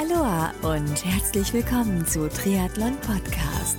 [0.00, 3.76] Aloha und herzlich willkommen zu Triathlon Podcast.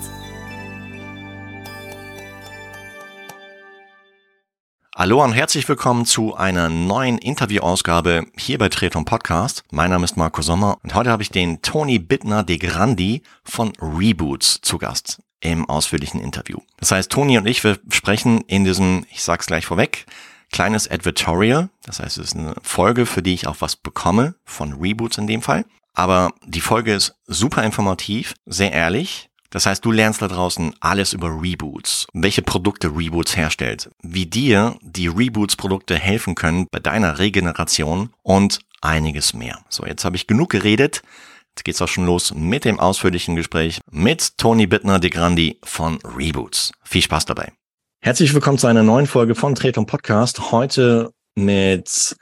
[4.96, 9.63] Hallo und herzlich willkommen zu einer neuen Interviewausgabe hier bei Triathlon Podcast.
[9.71, 13.74] Mein Name ist Marco Sommer und heute habe ich den Toni Bittner de Grandi von
[13.81, 16.59] Reboots zu Gast im ausführlichen Interview.
[16.77, 20.05] Das heißt, Toni und ich, wir sprechen in diesem, ich sag's gleich vorweg,
[20.52, 21.70] kleines Advertorial.
[21.81, 25.26] Das heißt, es ist eine Folge, für die ich auch was bekomme, von Reboots in
[25.26, 25.66] dem Fall.
[25.94, 29.29] Aber die Folge ist super informativ, sehr ehrlich.
[29.49, 34.77] Das heißt, du lernst da draußen alles über Reboots, welche Produkte Reboots herstellt, wie dir
[34.81, 39.59] die Reboots Produkte helfen können bei deiner Regeneration und einiges mehr.
[39.67, 41.02] So, jetzt habe ich genug geredet.
[41.49, 45.99] Jetzt geht's auch schon los mit dem ausführlichen Gespräch mit Toni Bittner de Grandi von
[46.17, 46.71] Reboots.
[46.85, 47.52] Viel Spaß dabei.
[47.99, 50.52] Herzlich willkommen zu einer neuen Folge von Tretung Podcast.
[50.53, 52.16] Heute mit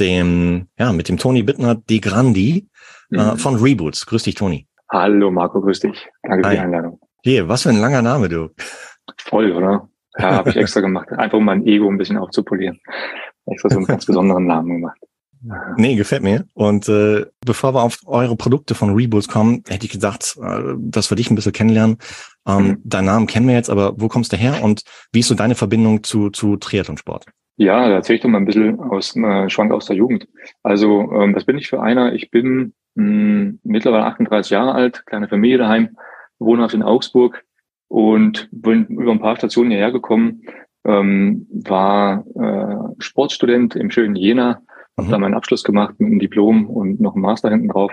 [0.00, 2.66] dem, ja, mit dem Toni Bittner de Grandi
[3.12, 3.18] mhm.
[3.18, 4.06] äh, von Reboots.
[4.06, 4.66] Grüß dich, Toni.
[4.90, 6.08] Hallo, Marco, grüß dich.
[6.22, 6.56] Danke Hi.
[6.56, 7.00] für die Einladung.
[7.22, 8.50] Hier, was für ein langer Name, du.
[9.18, 9.88] Voll, oder?
[10.18, 11.10] Ja, habe ich extra gemacht.
[11.12, 12.80] Einfach um mein Ego ein bisschen aufzupolieren.
[13.46, 14.98] Extra so einen ganz besonderen Namen gemacht.
[15.76, 16.46] Nee, gefällt mir.
[16.54, 21.10] Und äh, bevor wir auf eure Produkte von Reboots kommen, hätte ich gesagt, äh, dass
[21.10, 21.98] wir dich ein bisschen kennenlernen.
[22.46, 22.80] Ähm, mhm.
[22.84, 25.56] Deinen Namen kennen wir jetzt, aber wo kommst du her und wie ist so deine
[25.56, 27.26] Verbindung zu, zu Triathlonsport?
[27.56, 30.26] Ja, da erzähle ich doch mal ein bisschen aus äh, Schwank aus der Jugend.
[30.62, 32.14] Also, ähm, was bin ich für einer?
[32.14, 35.96] Ich bin mh, hm, mittlerweile 38 Jahre alt, kleine Familie daheim,
[36.38, 37.44] wohnhaft in Augsburg
[37.88, 40.42] und bin über ein paar Stationen hierher gekommen,
[40.84, 44.62] ähm, war äh, Sportstudent im schönen Jena,
[44.96, 45.10] habe mhm.
[45.10, 47.92] da meinen Abschluss gemacht mit einem Diplom und noch einem Master hinten drauf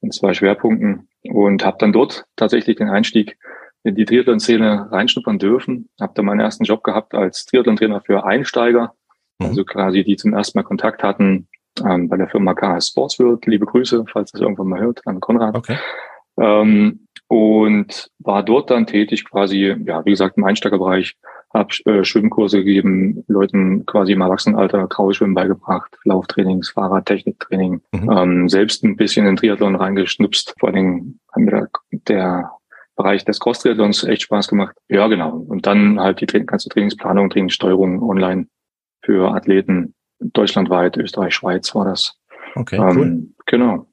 [0.00, 3.38] in zwei Schwerpunkten und habe dann dort tatsächlich den Einstieg
[3.84, 5.88] in die Triathlon-Szene reinschnuppern dürfen.
[6.00, 8.94] Habe da meinen ersten Job gehabt als Triathlon-Trainer für Einsteiger,
[9.38, 9.46] mhm.
[9.46, 11.48] also quasi die zum ersten Mal Kontakt hatten
[11.84, 13.46] ähm, bei der Firma KS Sportsworld.
[13.46, 15.56] Liebe Grüße, falls das irgendwann mal hört, an Konrad.
[15.56, 15.76] Okay.
[16.40, 21.16] Ähm, und war dort dann tätig quasi, ja, wie gesagt, im Einsteigerbereich,
[21.52, 28.10] habe äh, Schwimmkurse gegeben, Leuten quasi im Erwachsenenalter Grauschwimmen beigebracht, Lauftrainings, Fahrradtechniktraining, mhm.
[28.10, 30.54] ähm, selbst ein bisschen in Triathlon reingeschnupst.
[30.58, 31.68] Vor allem hat mir
[32.08, 32.50] der
[32.96, 34.76] Bereich des Cross-Triathlons echt Spaß gemacht.
[34.88, 35.36] Ja, genau.
[35.36, 38.46] Und dann halt die ganze Trainingsplanung, Trainingssteuerung online
[39.02, 42.16] für Athleten deutschlandweit, Österreich, Schweiz war das.
[42.54, 43.28] Okay, ähm, cool.
[43.46, 43.86] Genau.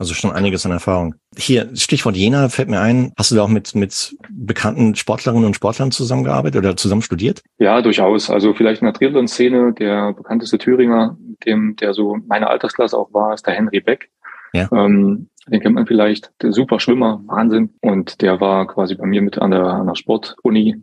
[0.00, 1.16] Also schon einiges an Erfahrung.
[1.36, 3.12] Hier, Stichwort Jena fällt mir ein.
[3.18, 7.42] Hast du da auch mit, mit bekannten Sportlerinnen und Sportlern zusammengearbeitet oder zusammen studiert?
[7.58, 8.30] Ja, durchaus.
[8.30, 13.34] Also vielleicht in der Triathlon-Szene, der bekannteste Thüringer, dem, der so meine Altersklasse auch war,
[13.34, 14.08] ist der Henry Beck.
[14.52, 14.68] Ja.
[14.72, 17.70] Ähm, den kennt man vielleicht, der super Schwimmer, Wahnsinn.
[17.80, 20.76] Und der war quasi bei mir mit an der, an der Sportuni.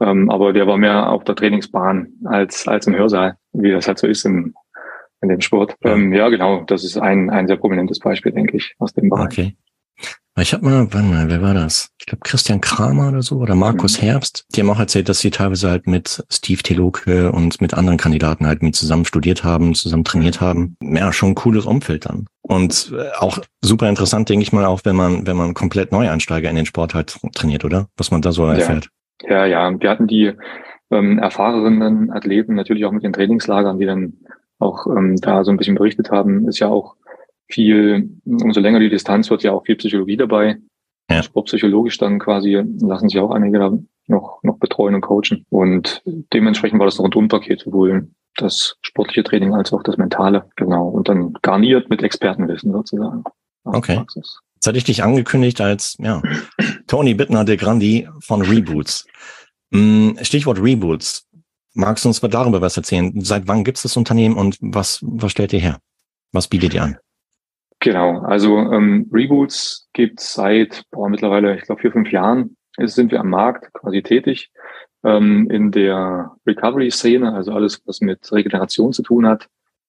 [0.00, 3.98] Ähm, aber der war mehr auf der Trainingsbahn als, als im Hörsaal, wie das halt
[3.98, 4.54] so ist im,
[5.20, 5.76] in dem Sport.
[5.84, 5.92] Ja.
[5.92, 9.26] Ähm, ja, genau, das ist ein, ein sehr prominentes Beispiel, denke ich, aus dem Bereich.
[9.26, 9.56] Okay.
[10.38, 11.90] Ich habe mal, warte mal, wer war das?
[12.00, 14.06] Ich glaube Christian Kramer oder so oder Markus mhm.
[14.06, 14.46] Herbst.
[14.54, 18.46] Die haben auch erzählt, dass sie teilweise halt mit Steve Teloke und mit anderen Kandidaten
[18.46, 20.76] halt mit zusammen studiert haben, zusammen trainiert haben.
[20.82, 22.26] Ja, schon ein cooles Umfeld dann.
[22.50, 26.50] Und äh, auch super interessant, denke ich mal, auch wenn man, wenn man komplett Neueinsteiger
[26.50, 27.86] in den Sport halt trainiert, oder?
[27.96, 28.88] Was man da so erfährt.
[29.22, 29.80] Ja, ja, ja.
[29.80, 30.32] wir hatten die
[30.90, 34.14] ähm, erfahrenen Athleten natürlich auch mit den Trainingslagern, die dann
[34.58, 36.96] auch ähm, da so ein bisschen berichtet haben, ist ja auch
[37.48, 40.56] viel, umso länger die Distanz wird ja auch viel Psychologie dabei.
[41.10, 41.22] Ja.
[41.22, 43.72] Sportpsychologisch dann quasi lassen sich auch einige da
[44.06, 45.44] noch, noch betreuen und coachen.
[45.50, 50.48] Und dementsprechend war das noch ein Rundpaket, sowohl das sportliche Training als auch das mentale.
[50.56, 50.88] Genau.
[50.88, 53.24] Und dann garniert mit Expertenwissen sozusagen.
[53.64, 53.96] Okay.
[53.96, 54.38] Praxis.
[54.54, 56.22] Jetzt hatte ich dich angekündigt als, ja,
[56.86, 59.06] Tony Bittner de Grandi von Reboots.
[59.70, 61.26] Mm, Stichwort Reboots.
[61.72, 63.12] Magst du uns mal darüber was erzählen?
[63.20, 65.78] Seit wann gibt es das Unternehmen und was, was stellt ihr her?
[66.32, 66.98] Was bietet ihr an?
[67.80, 73.10] Genau, also ähm, Reboots gibt seit boah, mittlerweile, ich glaube, vier, fünf Jahren Jetzt sind
[73.10, 74.50] wir am Markt quasi tätig
[75.04, 79.48] ähm, in der Recovery-Szene, also alles, was mit Regeneration zu tun hat,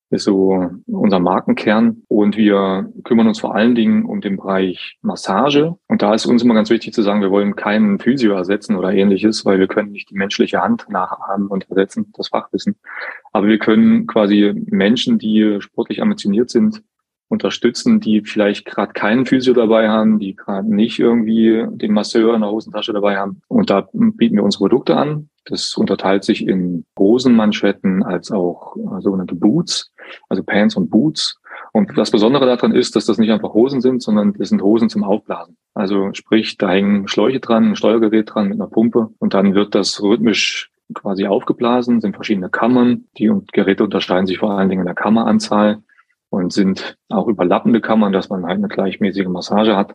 [0.10, 2.04] ist so unser Markenkern.
[2.10, 5.76] Und wir kümmern uns vor allen Dingen um den Bereich Massage.
[5.88, 8.92] Und da ist uns immer ganz wichtig zu sagen, wir wollen keinen Physio ersetzen oder
[8.92, 12.76] ähnliches, weil wir können nicht die menschliche Hand nachahmen und ersetzen, das Fachwissen.
[13.32, 16.84] Aber wir können quasi Menschen, die sportlich ambitioniert sind,
[17.32, 22.42] unterstützen, die vielleicht gerade keinen Physio dabei haben, die gerade nicht irgendwie den Masseur in
[22.42, 23.42] der Hosentasche dabei haben.
[23.48, 25.30] Und da bieten wir unsere Produkte an.
[25.46, 29.92] Das unterteilt sich in Hosenmanschetten als auch äh, sogenannte Boots,
[30.30, 31.40] also Pants und Boots.
[31.72, 34.90] Und das Besondere daran ist, dass das nicht einfach Hosen sind, sondern das sind Hosen
[34.90, 35.56] zum Aufblasen.
[35.74, 39.74] Also sprich, da hängen Schläuche dran, ein Steuergerät dran mit einer Pumpe und dann wird
[39.74, 43.06] das rhythmisch quasi aufgeblasen, sind verschiedene Kammern.
[43.18, 45.82] Die Geräte unterscheiden sich vor allen Dingen in der Kammeranzahl
[46.32, 49.94] und sind auch überlappende Kammern, dass man halt eine gleichmäßige Massage hat.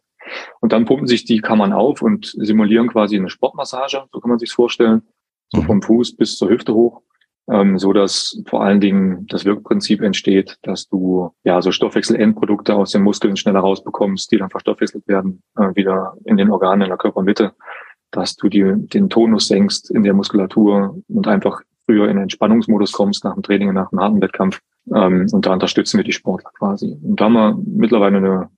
[0.60, 4.38] Und dann pumpen sich die Kammern auf und simulieren quasi eine Sportmassage, so kann man
[4.38, 5.02] sich vorstellen,
[5.48, 7.02] so vom Fuß bis zur Hüfte hoch,
[7.48, 12.90] ähm, so dass vor allen Dingen das Wirkprinzip entsteht, dass du ja so Stoffwechselendprodukte aus
[12.90, 16.98] den Muskeln schneller rausbekommst, die dann verstoffwechselt werden äh, wieder in den Organen in der
[16.98, 17.54] Körpermitte,
[18.10, 22.92] dass du die, den Tonus senkst in der Muskulatur und einfach früher in den Entspannungsmodus
[22.92, 24.60] kommst nach dem Training, nach dem harten Wettkampf.
[24.94, 26.96] Ähm, und da unterstützen wir die Sportler quasi.
[27.02, 28.50] Und da haben wir mittlerweile eine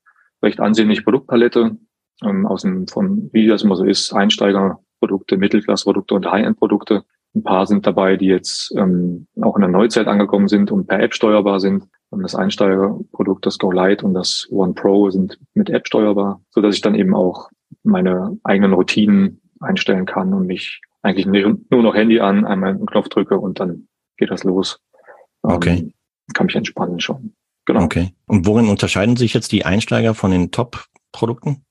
[0.43, 1.77] recht ansehnliche Produktpalette
[2.23, 7.05] ähm, aus dem, von, wie das immer so ist, Einsteigerprodukte, Mittelklassprodukte und High-End-Produkte.
[7.35, 11.01] Ein paar sind dabei, die jetzt ähm, auch in der Neuzeit angekommen sind und per
[11.01, 11.85] App steuerbar sind.
[12.11, 16.63] Und das Einsteigerprodukt, das Go Lite und das One Pro sind mit App steuerbar, so
[16.63, 17.51] dass ich dann eben auch
[17.83, 23.09] meine eigenen Routinen einstellen kann und mich eigentlich nur noch Handy an, einmal einen Knopf
[23.09, 24.81] drücke und dann geht das los.
[25.43, 25.93] Okay.
[26.35, 27.35] Kann mich entspannen schon.
[27.67, 27.83] Genau.
[27.83, 28.15] Okay.
[28.27, 31.65] Und worin unterscheiden sich jetzt die Einsteiger von den Top-Produkten?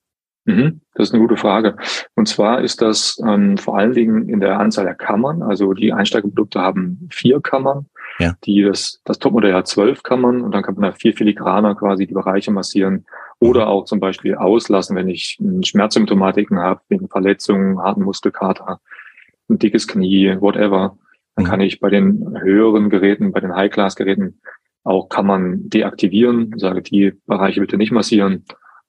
[0.45, 1.75] Mhm, das ist eine gute Frage.
[2.15, 5.42] Und zwar ist das ähm, vor allen Dingen in der Anzahl der Kammern.
[5.42, 7.88] Also die Einsteigerprodukte haben vier Kammern.
[8.19, 8.33] Ja.
[8.45, 12.07] Die das, das Topmodell hat zwölf Kammern und dann kann man da vier filigraner quasi
[12.07, 13.06] die Bereiche massieren
[13.39, 13.68] oder mhm.
[13.68, 18.80] auch zum Beispiel auslassen, wenn ich Schmerzsymptomatiken habe, wegen Verletzungen, harten Muskelkater,
[19.50, 20.98] ein dickes Knie, whatever.
[21.38, 21.50] Dann mhm.
[21.50, 24.42] kann ich bei den höheren Geräten, bei den High-Class-Geräten
[24.84, 28.44] auch kann man deaktivieren, sage die Bereiche bitte nicht massieren.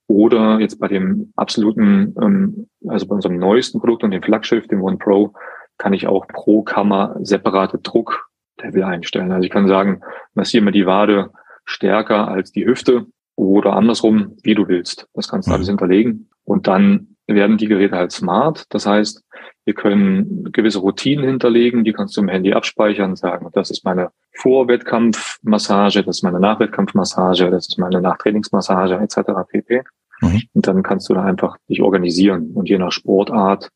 [0.06, 4.82] Oder jetzt bei dem absoluten, ähm, also bei unserem neuesten Produkt und dem Flaggschiff, dem
[4.82, 5.34] One Pro,
[5.76, 9.30] kann ich auch pro Kammer separate Drucklevel einstellen.
[9.30, 10.00] Also ich kann sagen,
[10.34, 11.30] massiere mir die Wade
[11.66, 13.06] stärker als die Hüfte
[13.36, 15.06] oder andersrum, wie du willst.
[15.12, 15.56] Das kannst du mhm.
[15.56, 16.30] alles hinterlegen.
[16.44, 18.64] Und dann werden die Geräte halt smart.
[18.70, 19.22] Das heißt,
[19.68, 24.12] wir können gewisse Routinen hinterlegen, die kannst du im Handy abspeichern, sagen, das ist meine
[24.32, 29.30] Vorwettkampfmassage, das ist meine Nachwettkampfmassage, das ist meine Nachtrainingsmassage etc.
[29.46, 29.82] pp.
[30.22, 30.42] Mhm.
[30.54, 33.68] Und dann kannst du da einfach dich organisieren und je nach Sportart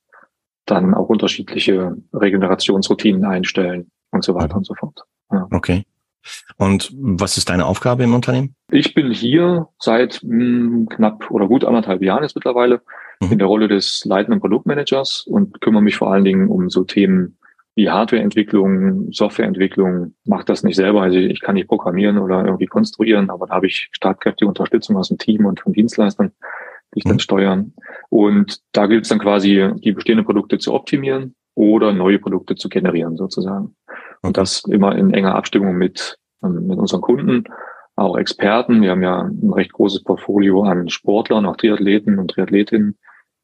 [0.64, 4.58] dann auch unterschiedliche Regenerationsroutinen einstellen und so weiter mhm.
[4.60, 5.04] und so fort.
[5.30, 5.46] Ja.
[5.50, 5.84] Okay.
[6.56, 8.54] Und was ist deine Aufgabe im Unternehmen?
[8.70, 12.80] Ich bin hier seit mh, hm, knapp oder gut anderthalb Jahren jetzt mittlerweile
[13.26, 13.32] mhm.
[13.32, 17.38] in der Rolle des leitenden Produktmanagers und kümmere mich vor allen Dingen um so Themen
[17.74, 20.14] wie Hardwareentwicklung, Softwareentwicklung.
[20.24, 23.66] Mache das nicht selber, also ich kann nicht programmieren oder irgendwie konstruieren, aber da habe
[23.66, 26.32] ich startkräftige Unterstützung aus dem Team und von Dienstleistern,
[26.94, 27.10] die ich mhm.
[27.10, 27.72] dann steuern.
[28.10, 32.68] Und da gilt es dann quasi, die bestehenden Produkte zu optimieren oder neue Produkte zu
[32.68, 33.74] generieren sozusagen.
[34.22, 37.44] Und das immer in enger Abstimmung mit, ähm, mit unseren Kunden,
[37.96, 38.82] auch Experten.
[38.82, 42.98] Wir haben ja ein recht großes Portfolio an Sportlern, auch Triathleten und Triathletinnen,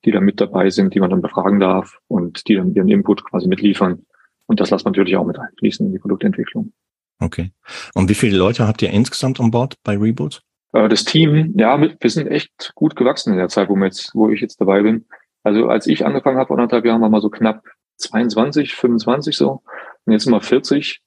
[0.04, 3.24] die da mit dabei sind, die man dann befragen darf und die dann ihren Input
[3.24, 4.06] quasi mitliefern.
[4.46, 6.72] Und das lässt man natürlich auch mit einfließen in die Produktentwicklung.
[7.20, 7.52] Okay.
[7.94, 10.42] Und wie viele Leute habt ihr insgesamt an Bord bei Reboot?
[10.72, 14.14] Äh, das Team, ja, wir sind echt gut gewachsen in der Zeit, wo, wir jetzt,
[14.14, 15.06] wo ich jetzt dabei bin.
[15.42, 17.64] Also als ich angefangen habe vor anderthalb Jahren, waren wir so knapp
[17.96, 19.62] 22, 25 so.
[20.04, 21.00] Und jetzt sind wir 40.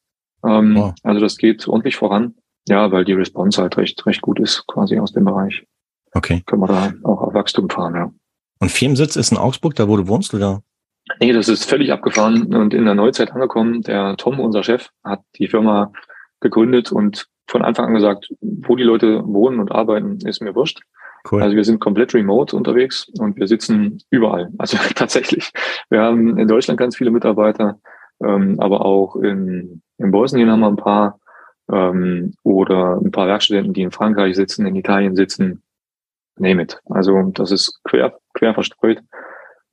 [0.45, 0.93] Ähm, wow.
[1.03, 2.35] Also das geht ordentlich voran.
[2.67, 5.65] Ja, weil die Response halt recht, recht gut ist, quasi aus dem Bereich.
[6.13, 6.43] Okay.
[6.45, 8.13] Können wir da auch auf Wachstum fahren, ja.
[8.61, 10.61] Und Firmensitz ist in Augsburg, da wo du wohnst, oder?
[11.19, 13.81] Nee, das ist völlig abgefahren und in der Neuzeit angekommen.
[13.81, 15.91] Der Tom, unser Chef, hat die Firma
[16.39, 20.79] gegründet und von Anfang an gesagt, wo die Leute wohnen und arbeiten, ist mir wurscht.
[21.29, 21.41] Cool.
[21.41, 24.49] Also wir sind komplett remote unterwegs und wir sitzen überall.
[24.59, 25.51] Also tatsächlich.
[25.89, 27.79] Wir haben in Deutschland ganz viele Mitarbeiter,
[28.23, 31.19] ähm, aber auch in, in Bosnien haben wir ein paar
[31.71, 35.63] ähm, oder ein paar Werkstudenten, die in Frankreich sitzen, in Italien sitzen.
[36.37, 36.79] Name it.
[36.85, 39.01] Also das ist quer, quer verstreut.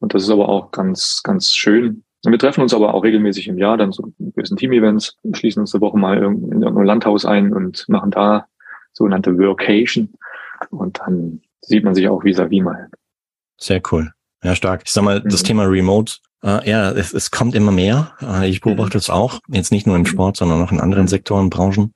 [0.00, 2.04] Und das ist aber auch ganz, ganz schön.
[2.24, 5.74] Und wir treffen uns aber auch regelmäßig im Jahr, dann so gewissen Team-Events, schließen uns
[5.74, 8.46] eine Woche mal in irgendein Landhaus ein und machen da
[8.92, 10.10] sogenannte Workation.
[10.70, 12.88] Und dann sieht man sich auch vis-à-vis -vis mal.
[13.56, 14.12] Sehr cool.
[14.42, 14.82] Ja, stark.
[14.84, 15.28] Ich sag mal, mhm.
[15.28, 18.12] das Thema Remote, äh, ja, es, es kommt immer mehr.
[18.20, 19.00] Äh, ich beobachte mhm.
[19.00, 20.06] es auch, jetzt nicht nur im mhm.
[20.06, 21.92] Sport, sondern auch in anderen Sektoren, Branchen.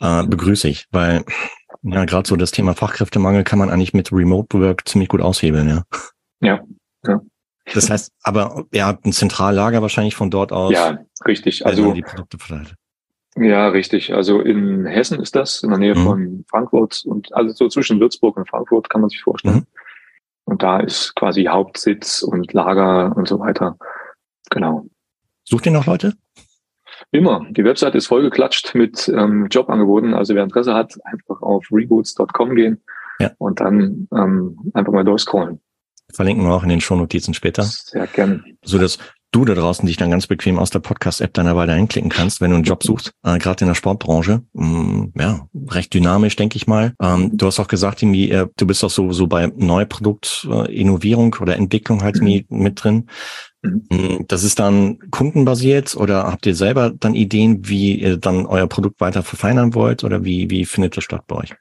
[0.00, 1.24] Äh, begrüße ich, weil
[1.94, 5.68] ja, gerade so das Thema Fachkräftemangel kann man eigentlich mit Remote Work ziemlich gut aushebeln,
[5.68, 5.82] ja.
[6.40, 6.60] Ja,
[7.06, 7.20] ja.
[7.72, 10.72] Das heißt, aber ihr habt ein Zentrallager wahrscheinlich von dort aus.
[10.72, 11.66] Ja, richtig.
[11.66, 12.74] Also die Produkte verteilt.
[13.36, 14.14] Ja, richtig.
[14.14, 16.04] Also in Hessen ist das, in der Nähe mhm.
[16.04, 19.56] von Frankfurt und also so zwischen Würzburg und Frankfurt kann man sich vorstellen.
[19.56, 19.66] Mhm.
[20.44, 23.76] Und da ist quasi Hauptsitz und Lager und so weiter.
[24.50, 24.86] Genau.
[25.44, 26.14] Sucht ihr noch Leute?
[27.12, 27.46] Immer.
[27.50, 30.14] Die Website ist vollgeklatscht mit ähm, Jobangeboten.
[30.14, 32.82] Also wer Interesse hat, einfach auf reboots.com gehen
[33.20, 33.30] ja.
[33.38, 35.60] und dann ähm, einfach mal durchscrollen.
[36.12, 37.62] Verlinken wir auch in den Shownotizen später.
[37.62, 38.44] Sehr gerne.
[38.62, 38.98] So dass
[39.32, 42.50] du da draußen dich dann ganz bequem aus der Podcast-App deiner Wahl einklicken kannst, wenn
[42.50, 44.42] du einen Job suchst, äh, gerade in der Sportbranche.
[44.54, 46.94] Mm, ja, recht dynamisch, denke ich mal.
[47.02, 51.42] Ähm, du hast auch gesagt, irgendwie, äh, du bist auch so, so bei Neuproduktinnovierung äh,
[51.42, 52.44] oder Entwicklung halt mhm.
[52.48, 53.08] mit drin.
[53.90, 54.24] Mhm.
[54.28, 59.00] Das ist dann kundenbasiert oder habt ihr selber dann Ideen, wie ihr dann euer Produkt
[59.00, 61.54] weiter verfeinern wollt oder wie, wie findet das statt bei euch?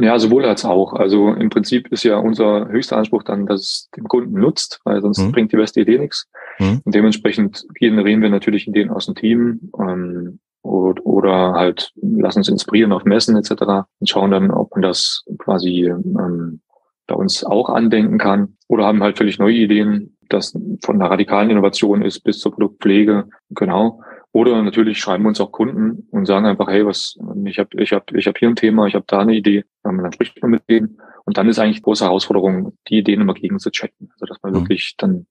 [0.00, 0.92] Ja, sowohl als auch.
[0.92, 5.00] Also im Prinzip ist ja unser höchster Anspruch dann, dass es dem Kunden nutzt, weil
[5.00, 5.32] sonst mhm.
[5.32, 6.28] bringt die beste Idee nichts.
[6.60, 6.82] Mhm.
[6.84, 12.48] Und dementsprechend generieren wir natürlich Ideen aus dem Team ähm, oder, oder halt lassen uns
[12.48, 13.50] inspirieren auf Messen etc.
[13.98, 16.60] und schauen dann, ob man das quasi ähm,
[17.08, 21.50] bei uns auch andenken kann oder haben halt völlig neue Ideen, das von einer radikalen
[21.50, 23.28] Innovation ist bis zur Produktpflege.
[23.50, 24.02] Genau.
[24.32, 28.12] Oder natürlich schreiben uns auch Kunden und sagen einfach, hey, was, ich habe ich hab,
[28.12, 29.64] ich hab hier ein Thema, ich habe da eine Idee.
[29.82, 31.00] Und dann spricht man mit denen.
[31.24, 34.10] Und dann ist eigentlich große Herausforderung, die Ideen immer gegen zu checken.
[34.12, 34.56] Also dass man mhm.
[34.56, 35.26] wirklich dann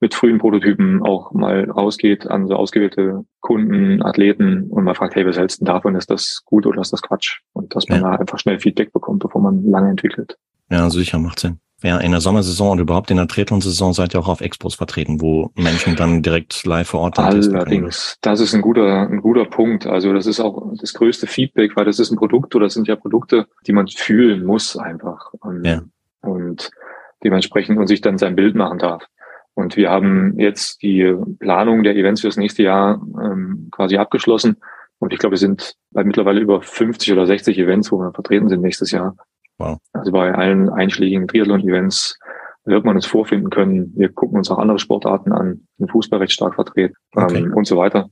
[0.00, 5.26] mit frühen Prototypen auch mal rausgeht an so ausgewählte Kunden, Athleten und mal fragt, hey,
[5.26, 5.96] was hältst du davon?
[5.96, 7.40] Ist das gut oder ist das Quatsch?
[7.52, 8.10] Und dass man ja.
[8.10, 10.38] da einfach schnell Feedback bekommt, bevor man lange entwickelt.
[10.70, 14.20] Ja, sicher, macht Sinn ja, in der Sommersaison und überhaupt in der Triathlon-Saison seid ihr
[14.20, 18.62] auch auf Expos vertreten, wo Menschen dann direkt live vor Ort Allerdings, das ist ein
[18.62, 19.86] guter, ein guter Punkt.
[19.86, 22.88] Also das ist auch das größte Feedback, weil das ist ein Produkt oder das sind
[22.88, 25.32] ja Produkte, die man fühlen muss einfach.
[25.34, 25.82] Und, ja.
[26.22, 26.70] und
[27.22, 29.04] dementsprechend und sich dann sein Bild machen darf.
[29.54, 34.56] Und wir haben jetzt die Planung der Events fürs nächste Jahr ähm, quasi abgeschlossen.
[34.98, 38.48] Und ich glaube, wir sind bei mittlerweile über 50 oder 60 Events, wo wir vertreten
[38.48, 39.14] sind nächstes Jahr.
[39.58, 39.78] Wow.
[39.92, 42.18] Also bei allen einschlägigen Triathlon-Events
[42.64, 43.92] wird man uns vorfinden können.
[43.96, 47.38] Wir gucken uns auch andere Sportarten an, den Fußball recht stark vertreten okay.
[47.38, 48.10] ähm, und so weiter.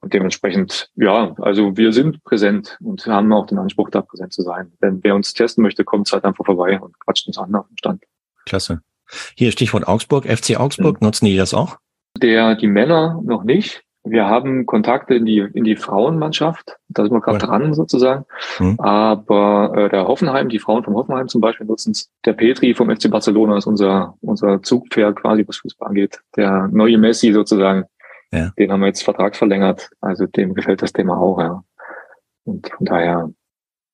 [0.00, 4.42] Und dementsprechend, ja, also wir sind präsent und haben auch den Anspruch, da präsent zu
[4.42, 4.72] sein.
[4.80, 7.76] Wenn wer uns testen möchte, kommt halt einfach vorbei und quatscht uns an auf dem
[7.76, 8.04] Stand.
[8.46, 8.80] Klasse.
[9.36, 11.06] Hier Stichwort Augsburg, FC Augsburg, mhm.
[11.06, 11.78] nutzen die das auch?
[12.16, 13.84] Der, die Männer noch nicht.
[14.10, 16.76] Wir haben Kontakte in die, in die Frauenmannschaft.
[16.88, 18.24] Da sind wir gerade dran sozusagen.
[18.58, 18.78] Mhm.
[18.80, 22.10] Aber äh, der Hoffenheim, die Frauen vom Hoffenheim zum Beispiel nutzen es.
[22.24, 26.20] Der Petri vom FC Barcelona ist unser, unser Zugpferd quasi, was Fußball angeht.
[26.36, 27.84] Der neue Messi sozusagen.
[28.32, 28.50] Ja.
[28.58, 29.90] Den haben wir jetzt vertragsverlängert.
[30.00, 31.62] Also dem gefällt das Thema auch, ja.
[32.44, 33.30] Und von daher,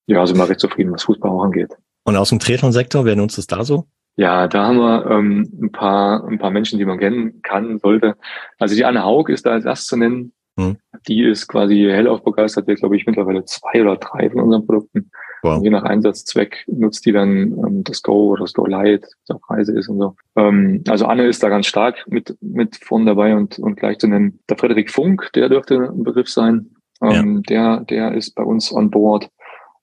[0.07, 1.77] ja, sind wir recht zufrieden, was Fußball auch angeht.
[2.05, 3.87] Und aus dem Triathlon-Sektor, wer nutzt es da so?
[4.17, 8.17] Ja, da haben wir ähm, ein paar ein paar Menschen, die man kennen kann, sollte.
[8.59, 10.33] Also die Anne Haug ist da als erstes zu nennen.
[10.57, 10.77] Hm.
[11.09, 12.69] Die ist quasi hellauf begeistert.
[12.69, 15.11] Wir glaube ich mittlerweile zwei oder drei von unseren Produkten.
[15.43, 15.63] Wow.
[15.63, 17.29] Je nach Einsatzzweck nutzt die dann
[17.67, 20.15] ähm, das Go oder das Go Light, das auf Reise ist und so.
[20.37, 24.07] Ähm, also Anne ist da ganz stark mit mit vorn dabei und und gleich zu
[24.07, 24.39] nennen.
[24.49, 26.71] Der Frederik Funk, der dürfte ein Begriff sein.
[27.03, 27.81] Ähm, ja.
[27.81, 29.29] Der der ist bei uns on board.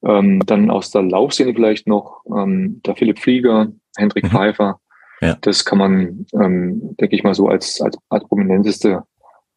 [0.04, 4.30] Ähm, dann aus der Laufszene vielleicht noch ähm, der Philipp Flieger, Hendrik mhm.
[4.30, 4.80] Pfeiffer.
[5.22, 5.38] Ja.
[5.42, 9.04] Das kann man, ähm, denke ich mal, so als, als, als prominenteste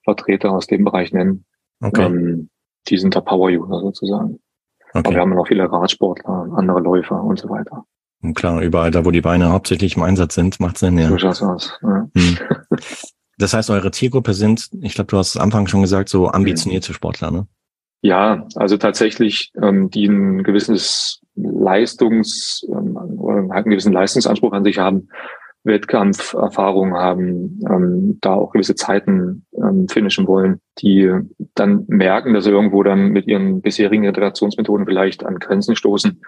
[0.05, 1.45] Vertreter aus dem Bereich nennen.
[1.81, 2.05] Okay.
[2.05, 2.51] Ähm,
[2.89, 4.41] die sind der Power-User sozusagen.
[4.93, 4.99] Okay.
[4.99, 7.85] Aber wir haben noch viele Radsportler, andere Läufer und so weiter.
[8.23, 11.09] Und klar, überall da, wo die Beine hauptsächlich im Einsatz sind, macht Sinn, ja.
[11.09, 11.79] So schaut's aus.
[11.83, 12.09] Ja.
[12.17, 12.39] Hm.
[13.39, 16.29] Das heißt, eure Zielgruppe sind, ich glaube, du hast es am Anfang schon gesagt, so
[16.29, 17.47] ambitionierte Sportler, ne?
[18.01, 22.94] Ja, also tatsächlich, ähm, die ein gewisses Leistungs, ähm,
[23.25, 25.09] oder einen gewissen Leistungsanspruch an sich haben,
[25.65, 31.11] Wettkampferfahrung haben, ähm, da auch gewisse Zeiten ähm, finishen wollen, die
[31.55, 36.21] dann merken, dass sie irgendwo dann mit ihren bisherigen Integrationsmethoden vielleicht an Grenzen stoßen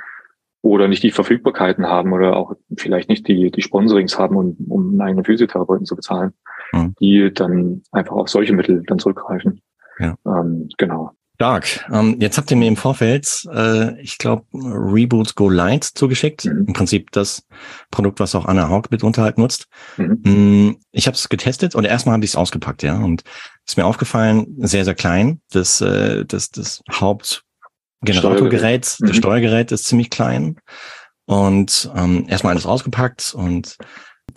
[0.63, 4.89] oder nicht die Verfügbarkeiten haben oder auch vielleicht nicht die, die Sponsorings haben, um, um
[4.89, 6.33] einen eigenen Physiotherapeuten zu bezahlen,
[6.73, 6.95] mhm.
[6.99, 9.61] die dann einfach auf solche Mittel dann zurückgreifen.
[9.99, 10.17] Ja.
[10.27, 11.13] Ähm, genau.
[11.37, 11.85] Stark.
[11.93, 16.47] Ähm, jetzt habt ihr mir im Vorfeld, äh, ich glaube, Reboot Go Light zugeschickt.
[16.47, 16.65] Mhm.
[16.69, 17.47] Im Prinzip das
[17.91, 19.69] Produkt, was auch Anna Haug mit unterhalt nutzt.
[19.99, 20.21] Mhm.
[20.25, 22.97] Mm, ich habe es getestet und erstmal habe ich es ausgepackt, ja.
[22.97, 23.23] Und
[23.67, 25.43] ist mir aufgefallen, sehr, sehr klein.
[25.51, 29.07] Das, äh, das, das Hauptgeneratorgerät, mhm.
[29.07, 30.57] das Steuergerät ist ziemlich klein.
[31.27, 33.77] Und ähm, erstmal alles ausgepackt und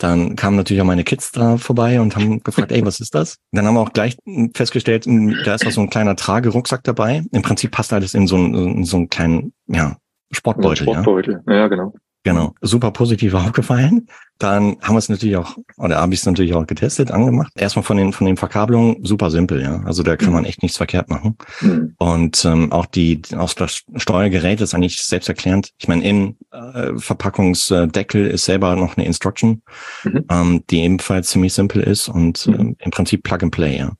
[0.02, 3.36] dann kamen natürlich auch meine Kids da vorbei und haben gefragt, ey, was ist das?
[3.52, 4.16] Dann haben wir auch gleich
[4.54, 7.22] festgestellt, da ist auch so ein kleiner Tragerucksack dabei.
[7.32, 9.96] Im Prinzip passt alles in so, einen, in so einen kleinen, ja,
[10.32, 10.84] Sportbeutel.
[10.84, 11.92] Sportbeutel, ja, ja genau.
[12.22, 14.06] Genau, super positiv aufgefallen.
[14.38, 17.52] Dann haben wir es natürlich auch, oder habe ich es natürlich auch getestet, angemacht.
[17.56, 19.82] Erstmal von den von den Verkabelungen super simpel, ja.
[19.84, 21.36] Also da kann man echt nichts verkehrt machen.
[21.60, 21.94] Mhm.
[21.98, 25.70] Und ähm, auch die auch das Steuergerät ist eigentlich selbsterklärend.
[25.78, 29.62] Ich meine, im äh, Verpackungsdeckel ist selber noch eine Instruction,
[30.04, 30.24] mhm.
[30.30, 32.54] ähm, die ebenfalls ziemlich simpel ist und mhm.
[32.54, 33.92] ähm, im Prinzip Plug and Play, ja.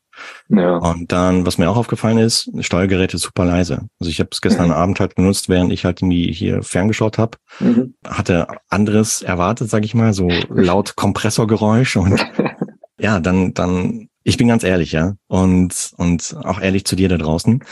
[0.49, 0.77] Ja.
[0.77, 3.87] Und dann, was mir auch aufgefallen ist, Steuergerät ist super leise.
[4.01, 4.75] Also ich habe es gestern mhm.
[4.75, 7.39] Abend halt genutzt, während ich halt irgendwie hier ferngeschaut habe.
[7.61, 7.95] Mhm.
[8.07, 12.25] Hatte anderes erwartet, sag ich mal, so laut Kompressorgeräusch und
[12.99, 17.17] ja, dann, dann ich bin ganz ehrlich, ja, und, und auch ehrlich zu dir da
[17.17, 17.65] draußen.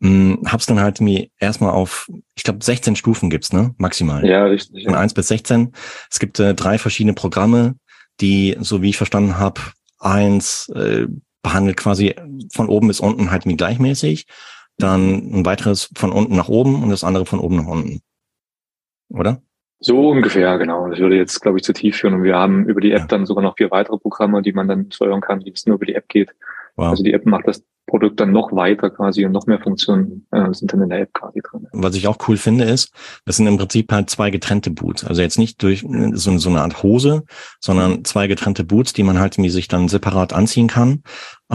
[0.00, 3.74] Hm, hab's dann halt mir erstmal auf, ich glaube, 16 Stufen gibt's, ne?
[3.78, 4.26] Maximal.
[4.26, 4.84] Ja, richtig.
[4.84, 5.00] Von Ja.
[5.00, 5.72] 1 bis 16.
[6.10, 7.76] Es gibt äh, drei verschiedene Programme,
[8.20, 9.60] die, so wie ich verstanden habe,
[9.98, 11.06] eins äh,
[11.44, 12.16] behandelt quasi
[12.52, 14.26] von oben bis unten halt mir gleichmäßig.
[14.76, 18.00] Dann ein weiteres von unten nach oben und das andere von oben nach unten.
[19.10, 19.40] Oder?
[19.78, 20.88] So ungefähr, genau.
[20.88, 22.14] Das würde jetzt, glaube ich, zu tief führen.
[22.14, 23.06] Und wir haben über die App Ja.
[23.06, 25.86] dann sogar noch vier weitere Programme, die man dann steuern kann, die es nur über
[25.86, 26.30] die App geht.
[26.74, 26.88] Wow.
[26.88, 30.52] Also die App macht das Produkt dann noch weiter quasi und noch mehr Funktionen äh,
[30.52, 31.66] sind dann in der App quasi drin.
[31.72, 32.92] Was ich auch cool finde, ist,
[33.26, 35.04] das sind im Prinzip halt zwei getrennte Boots.
[35.04, 37.24] Also jetzt nicht durch so, so eine Art Hose,
[37.60, 41.02] sondern zwei getrennte Boots, die man halt irgendwie sich dann separat anziehen kann.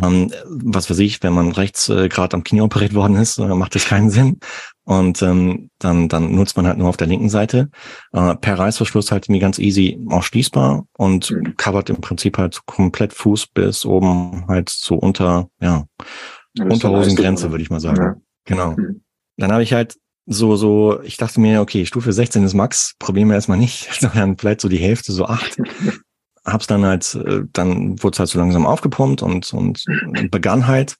[0.02, 3.48] Ähm, was weiß ich, wenn man rechts äh, gerade am Knie operiert worden ist, äh,
[3.48, 4.40] macht das keinen Sinn.
[4.89, 7.69] Und ähm, dann, dann nutzt man halt nur auf der linken Seite.
[8.12, 11.55] Äh, per Reißverschluss halt irgendwie ganz easy auch schließbar und Mhm.
[11.58, 15.86] covert im Prinzip halt komplett Fuß bis oben halt so unter, ja,
[16.60, 18.01] Unterhosengrenze, würde ich mal sagen.
[18.01, 18.15] Ja.
[18.46, 18.72] Genau.
[18.72, 19.03] Mhm.
[19.38, 23.27] Dann habe ich halt so, so, ich dachte mir, okay, Stufe 16 ist Max, probieren
[23.27, 25.55] wir erstmal nicht, sondern vielleicht so die Hälfte, so acht.
[26.46, 29.84] Hab's dann halt, äh, dann wurde es halt so langsam aufgepumpt und, und
[30.31, 30.96] begann halt.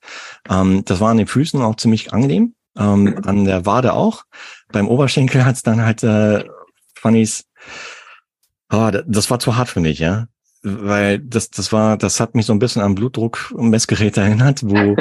[0.48, 4.24] Ähm, das war an den Füßen auch ziemlich angenehm, ähm, an der Wade auch.
[4.72, 6.44] Beim Oberschenkel hat's dann halt, äh,
[6.96, 7.46] fand ich's,
[8.70, 10.28] ah, da- das war zu hart für mich, ja.
[10.62, 14.98] Weil das, das war, das hat mich so ein bisschen an Blutdruck-Messgerät erinnert, wo,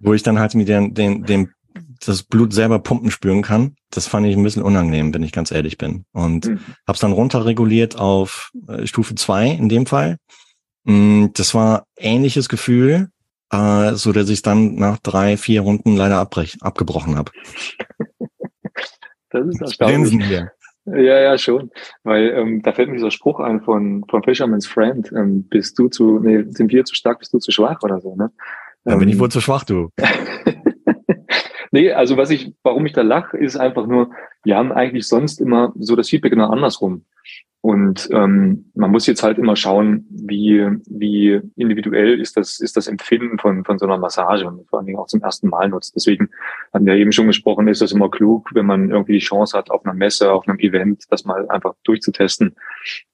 [0.00, 1.50] wo ich dann halt mit den, den, den
[2.06, 3.76] das Blut selber pumpen spüren kann.
[3.90, 6.04] Das fand ich ein bisschen unangenehm, wenn ich ganz ehrlich bin.
[6.12, 6.60] Und Mhm.
[6.86, 10.16] hab's dann runterreguliert auf äh, Stufe zwei in dem Fall.
[10.84, 13.08] Mm, Das war ähnliches Gefühl,
[13.50, 17.32] äh, so dass ich dann nach drei, vier Runden leider abbrech, abgebrochen habe.
[19.30, 20.24] Das ist erstaunlich.
[20.26, 20.52] hier.
[20.86, 21.70] Ja, ja, schon.
[22.04, 25.10] Weil ähm, da fällt mir dieser Spruch ein von, von Fisherman's Friend.
[25.12, 28.14] Ähm, bist du zu, nee, sind wir zu stark, bist du zu schwach oder so,
[28.14, 28.30] ne?
[28.84, 29.88] Da bin ich Ähm, wohl zu schwach, du.
[31.72, 34.10] nee, also was ich, warum ich da lache, ist einfach nur,
[34.44, 37.04] wir haben eigentlich sonst immer so das Feedback genau andersrum.
[37.64, 42.88] Und ähm, man muss jetzt halt immer schauen, wie, wie individuell ist das, ist das
[42.88, 45.96] Empfinden von, von so einer Massage und vor allen Dingen auch zum ersten Mal nutzt.
[45.96, 46.28] Deswegen
[46.74, 49.70] hatten wir eben schon gesprochen, ist das immer klug, wenn man irgendwie die Chance hat,
[49.70, 52.54] auf einer Messe, auf einem Event, das mal einfach durchzutesten.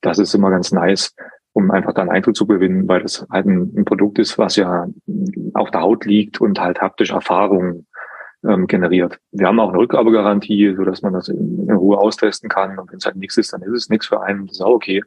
[0.00, 1.14] Das ist immer ganz nice,
[1.52, 4.56] um einfach da einen Eindruck zu gewinnen, weil das halt ein, ein Produkt ist, was
[4.56, 4.88] ja
[5.54, 7.86] auf der Haut liegt und halt haptisch Erfahrungen
[8.48, 9.18] ähm, generiert.
[9.32, 12.78] Wir haben auch eine Rückgabegarantie, so dass man das in, in Ruhe austesten kann.
[12.78, 14.46] Und wenn es halt nichts ist, dann ist es nichts für einen.
[14.46, 15.02] Das ist auch okay,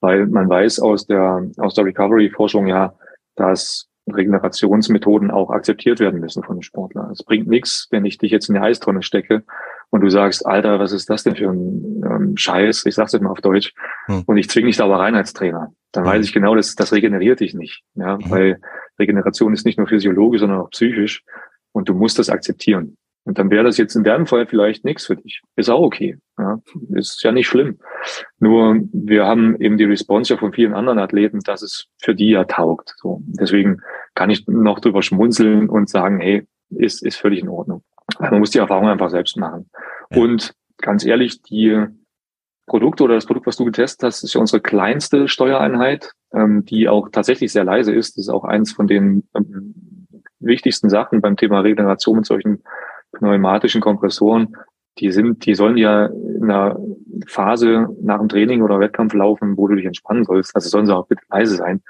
[0.00, 2.94] weil man weiß aus der aus der Recovery-Forschung ja,
[3.36, 7.10] dass Regenerationsmethoden auch akzeptiert werden müssen von den Sportlern.
[7.12, 9.44] Es bringt nichts, wenn ich dich jetzt in die Eistonne stecke
[9.90, 12.84] und du sagst, Alter, was ist das denn für ein ähm, Scheiß?
[12.86, 13.72] Ich sag's jetzt mal auf Deutsch.
[14.06, 14.22] Hm.
[14.26, 15.72] Und ich zwinge dich da aber rein als Trainer.
[15.92, 16.08] Dann Mhm.
[16.08, 17.82] weiß ich genau, das, das regeneriert dich nicht.
[17.94, 18.30] Ja, Mhm.
[18.30, 18.60] weil
[18.98, 21.22] Regeneration ist nicht nur physiologisch, sondern auch psychisch.
[21.72, 22.96] Und du musst das akzeptieren.
[23.24, 25.42] Und dann wäre das jetzt in deinem Fall vielleicht nichts für dich.
[25.54, 26.18] Ist auch okay.
[26.38, 26.60] Ja,
[26.94, 27.78] ist ja nicht schlimm.
[28.40, 32.30] Nur wir haben eben die Response ja von vielen anderen Athleten, dass es für die
[32.30, 32.94] ja taugt.
[32.96, 33.22] So.
[33.26, 33.80] Deswegen
[34.14, 37.84] kann ich noch drüber schmunzeln und sagen, hey, ist, ist völlig in Ordnung.
[38.18, 39.70] Man muss die Erfahrung einfach selbst machen.
[40.10, 41.86] Und ganz ehrlich, die
[42.66, 46.88] Produkte oder das Produkt, was du getestet hast, ist ja unsere kleinste Steuereinheit, ähm, die
[46.88, 48.16] auch tatsächlich sehr leise ist.
[48.16, 49.71] Das ist auch eins von den ähm,
[50.42, 52.62] wichtigsten Sachen beim Thema Regeneration mit solchen
[53.12, 54.56] pneumatischen Kompressoren.
[54.98, 56.78] Die sind, die sollen ja in einer
[57.26, 60.54] Phase nach dem Training oder Wettkampf laufen, wo du dich entspannen sollst.
[60.54, 61.82] Also sollen sie auch bitte leise sein.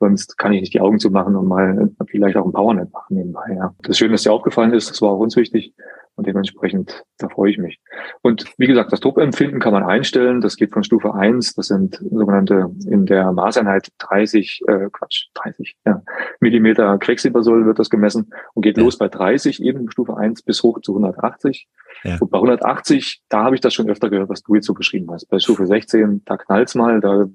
[0.00, 3.54] Sonst kann ich nicht die Augen zumachen und mal vielleicht auch ein Powernap machen nebenbei.
[3.56, 3.74] Ja.
[3.82, 4.90] Das ist schön, dass dir aufgefallen ist.
[4.90, 5.74] Das war auch uns wichtig.
[6.14, 7.80] Und dementsprechend, da freue ich mich.
[8.22, 10.40] Und wie gesagt, das Druckempfinden kann man einstellen.
[10.40, 11.54] Das geht von Stufe 1.
[11.54, 16.02] Das sind sogenannte in der Maßeinheit 30, äh, Quatsch, 30, ja,
[16.40, 18.82] Millimeter Quecksilbersäule wird das gemessen und geht Ja.
[18.82, 21.68] los bei 30, eben Stufe 1 bis hoch zu 180.
[22.02, 22.16] Ja.
[22.18, 25.08] Und bei 180, da habe ich das schon öfter gehört, was du jetzt so beschrieben
[25.12, 25.26] hast.
[25.26, 27.26] Bei Stufe 16, da knallt's mal, da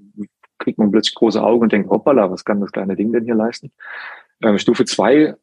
[0.60, 3.36] kriegt man plötzlich große Augen und denkt, hoppala, was kann das kleine Ding denn hier
[3.36, 3.72] leisten?
[4.42, 5.36] Ähm, Stufe 2,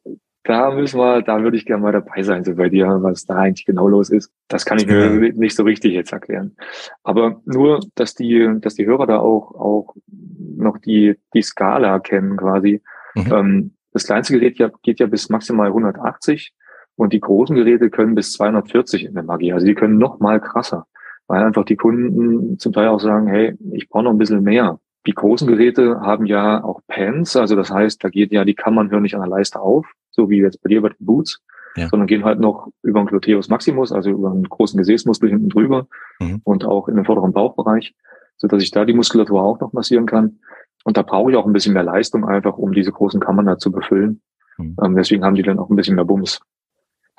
[0.43, 3.35] da müssen wir, da würde ich gerne mal dabei sein, so bei dir, was da
[3.35, 4.31] eigentlich genau los ist.
[4.47, 5.31] Das kann ich mir Ja.
[5.33, 6.55] nicht so richtig jetzt erklären.
[7.03, 12.37] Aber nur, dass die, dass die Hörer da auch, auch noch die, die Skala kennen
[12.37, 12.81] quasi.
[13.15, 13.31] Mhm.
[13.31, 16.53] Ähm, das kleinste Gerät ja, geht ja bis maximal 180
[16.95, 19.53] und die großen Geräte können bis 240 in der Magie.
[19.53, 20.87] Also die können noch mal krasser,
[21.27, 24.79] weil einfach die Kunden zum Teil auch sagen, hey, ich brauche noch ein bisschen mehr.
[25.07, 29.01] Die großen Geräte haben ja auch Pants, also das heißt, da geht ja die Kammernhörer
[29.01, 31.41] nicht an der Leiste auf, so wie jetzt bei dir bei den Boots,
[31.75, 31.87] Ja.
[31.89, 35.87] sondern gehen halt noch über den Gluteus Maximus, also über einen großen Gesäßmuskel hinten drüber
[36.19, 36.41] Mhm.
[36.43, 37.95] und auch in den vorderen Bauchbereich,
[38.37, 40.39] so dass ich da die Muskulatur auch noch massieren kann.
[40.83, 43.57] Und da brauche ich auch ein bisschen mehr Leistung einfach, um diese großen Kammern da
[43.57, 44.21] zu befüllen.
[44.57, 44.75] Mhm.
[44.83, 46.41] Ähm, deswegen haben die dann auch ein bisschen mehr Bums.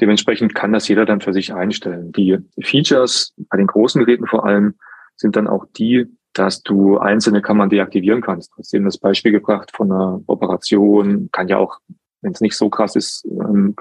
[0.01, 2.13] Dementsprechend kann das jeder dann für sich einstellen.
[2.13, 4.75] Die Features bei den großen Geräten vor allem
[5.17, 8.53] sind dann auch die, dass du einzelne Kammern deaktivieren kannst.
[8.53, 11.79] Du hast eben das Beispiel gebracht von einer Operation, kann ja auch,
[12.23, 13.77] wenn es nicht so krass ist, ähm,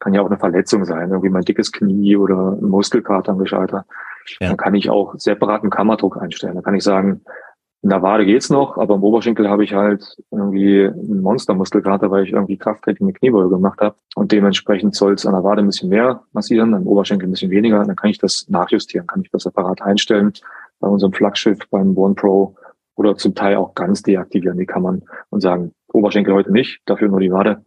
[0.00, 3.86] kann ja auch eine Verletzung sein, irgendwie mein dickes Knie oder ein Muskelkater am Gescheiter.
[4.40, 4.48] Ja.
[4.48, 6.56] Dann kann ich auch separaten Kammerdruck einstellen.
[6.56, 7.22] Da kann ich sagen,
[7.82, 12.24] in der Wade geht's noch, aber im Oberschenkel habe ich halt irgendwie einen Monstermuskelkater, weil
[12.24, 13.96] ich irgendwie Krafttraining mit Kniebeuge gemacht habe.
[14.14, 17.50] Und dementsprechend soll es an der Wade ein bisschen mehr massieren, am Oberschenkel ein bisschen
[17.50, 17.84] weniger.
[17.84, 20.32] Dann kann ich das nachjustieren, kann ich das separat einstellen
[20.84, 22.56] bei unserem Flaggschiff, beim One Pro
[22.94, 27.08] oder zum Teil auch ganz deaktivieren, die kann man und sagen, Oberschenkel heute nicht, dafür
[27.08, 27.64] nur die Wade,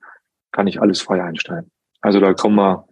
[0.51, 1.71] kann ich alles frei einstellen.
[1.99, 2.85] Also da kommen wir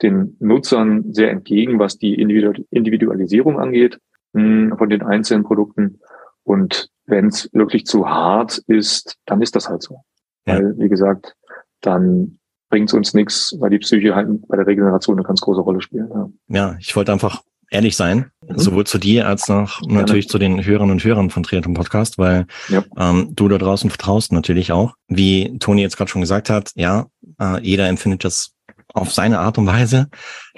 [0.00, 4.00] den Nutzern sehr entgegen, was die Individualisierung angeht
[4.32, 6.00] hm, von den einzelnen Produkten.
[6.44, 10.00] Und wenn es wirklich zu hart ist, dann ist das halt so.
[10.46, 10.54] Ja.
[10.54, 11.36] Weil, wie gesagt,
[11.82, 12.38] dann
[12.70, 15.82] bringt es uns nichts, weil die Psyche halt bei der Regeneration eine ganz große Rolle
[15.82, 16.08] spielt.
[16.08, 18.58] Ja, ja ich wollte einfach ehrlich sein, mhm.
[18.58, 20.00] sowohl zu dir als auch Gerne.
[20.00, 22.84] natürlich zu den Hörern und Hörern von Triathlon Podcast, weil ja.
[22.96, 24.94] ähm, du da draußen vertraust natürlich auch.
[25.08, 27.06] Wie Toni jetzt gerade schon gesagt hat, ja,
[27.40, 28.54] äh, jeder empfindet das
[28.94, 30.08] auf seine Art und Weise,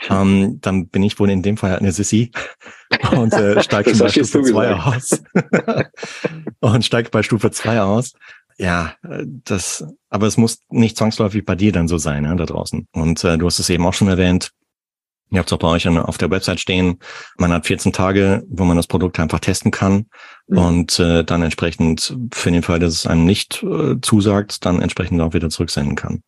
[0.08, 2.30] ähm, dann bin ich wohl in dem Fall eine Sissi
[3.12, 5.22] und äh, steige bei Stufe 2 aus.
[6.60, 8.12] und steige bei Stufe 2 aus.
[8.56, 8.94] Ja,
[9.44, 12.86] das, aber es muss nicht zwangsläufig bei dir dann so sein, ja, da draußen.
[12.92, 14.52] Und äh, du hast es eben auch schon erwähnt,
[15.30, 16.98] Ihr habt es auch bei euch auf der Website stehen.
[17.38, 20.06] Man hat 14 Tage, wo man das Produkt einfach testen kann
[20.48, 20.58] mhm.
[20.58, 25.20] und äh, dann entsprechend für den Fall, dass es einem nicht äh, zusagt, dann entsprechend
[25.20, 26.22] auch wieder zurücksenden kann.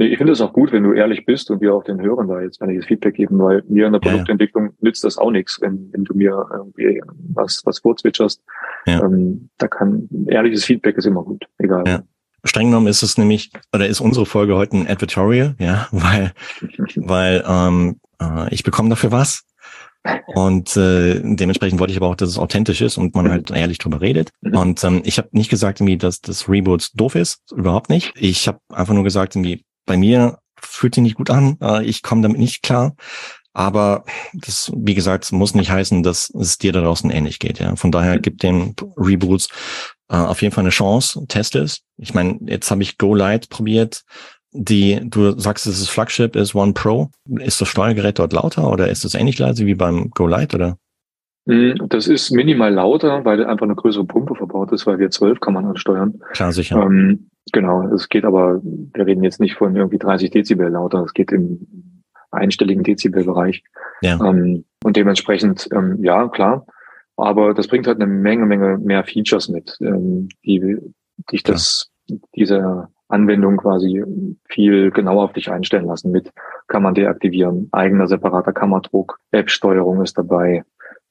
[0.00, 2.40] Ich finde es auch gut, wenn du ehrlich bist und wir auch den Hörern da
[2.40, 4.76] jetzt ehrliches Feedback geben, weil mir in der Produktentwicklung ja, ja.
[4.80, 7.02] nützt das auch nichts, wenn, wenn du mir irgendwie
[7.34, 8.40] was, was vorzwitscherst.
[8.86, 9.04] Ja.
[9.04, 11.82] Ähm, da kann ehrliches Feedback ist immer gut, egal.
[11.84, 12.02] Ja.
[12.44, 16.32] Streng genommen ist es nämlich, oder ist unsere Folge heute ein Advertorial, ja, weil,
[16.96, 19.44] weil ähm, äh, ich bekomme dafür was.
[20.26, 23.78] Und äh, dementsprechend wollte ich aber auch, dass es authentisch ist und man halt ehrlich
[23.78, 24.30] drüber redet.
[24.40, 24.56] Mhm.
[24.56, 28.12] Und ähm, ich habe nicht gesagt, irgendwie, dass das Reboot doof ist, überhaupt nicht.
[28.16, 32.02] Ich habe einfach nur gesagt, irgendwie, bei mir fühlt sich nicht gut an, äh, ich
[32.02, 32.94] komme damit nicht klar.
[33.52, 34.04] Aber
[34.34, 37.58] das, wie gesagt, muss nicht heißen, dass es dir da draußen ähnlich geht.
[37.58, 39.48] Ja, von daher gibt den Reboots
[40.08, 41.24] äh, auf jeden Fall eine Chance.
[41.26, 41.80] Test es.
[41.96, 44.04] Ich meine, jetzt habe ich Go Light probiert.
[44.52, 47.10] Die, du sagst, es ist Flagship, ist One Pro.
[47.38, 50.78] Ist das Steuergerät dort lauter oder ist es ähnlich leise wie beim Go Light oder?
[51.44, 55.40] Mm, das ist minimal lauter, weil einfach eine größere Pumpe verbaut ist, weil wir zwölf
[55.40, 56.20] kann man ansteuern.
[56.32, 56.80] Klar, sicher.
[56.82, 61.14] Ähm, genau, es geht aber, wir reden jetzt nicht von irgendwie 30 Dezibel lauter, es
[61.14, 63.64] geht im einstelligen Dezibelbereich.
[64.02, 64.18] Ja.
[64.22, 66.66] Ähm, und dementsprechend, ähm, ja, klar.
[67.16, 70.76] Aber das bringt halt eine Menge, Menge mehr Features mit, ähm, die
[71.32, 71.90] dich das,
[72.36, 74.04] diese Anwendung quasi
[74.48, 76.32] viel genauer auf dich einstellen lassen mit
[76.66, 80.64] kann man deaktivieren, eigener separater Kammerdruck, App-Steuerung ist dabei.